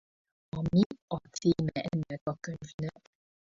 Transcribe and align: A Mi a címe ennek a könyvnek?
A 0.51 0.61
Mi 0.69 0.81
a 1.07 1.15
címe 1.17 1.71
ennek 1.73 2.21
a 2.23 2.35
könyvnek? 2.39 3.09